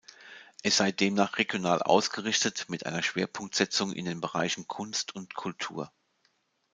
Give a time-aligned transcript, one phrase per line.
[0.63, 5.91] Es sei demnach regional ausgerichtet mit einer Schwerpunktsetzung in den Bereichen Kunst und Kultur.